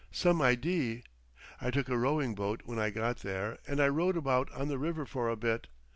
[0.11, 1.03] Some idee.
[1.61, 4.79] I took a rowing boat when I got there and I rowed about on the
[4.79, 5.67] river for a bit.